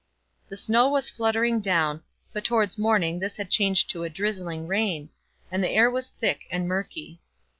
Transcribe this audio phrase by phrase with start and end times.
[0.49, 2.01] The snow was fluttering down,
[2.33, 5.09] but towards morning this had changed to a drizzling rain,
[5.51, 7.21] and the air was thick and murky.